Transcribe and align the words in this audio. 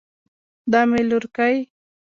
دا 0.71 0.81
مې 0.89 1.01
لورکۍ 1.09 1.57